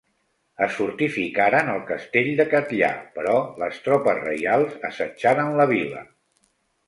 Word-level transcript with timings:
Es 0.67 0.71
fortificaren 0.77 1.67
al 1.73 1.81
castell 1.89 2.29
de 2.39 2.45
Catllar 2.53 2.89
però 3.19 3.35
les 3.63 3.77
tropes 3.89 4.21
reials 4.23 4.79
assetjaren 4.91 5.53
la 5.61 5.69
vila. 5.73 6.03